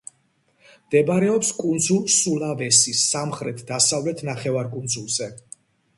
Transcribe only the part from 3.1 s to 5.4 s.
სამხრეთ–დასავლეთ ნახევარკუნძულზე.